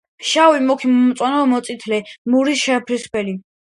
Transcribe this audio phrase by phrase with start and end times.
[0.27, 2.01] შავი, მუქი მომწვანო, მოწითალო
[2.37, 3.37] მურა შეფერილობისაა.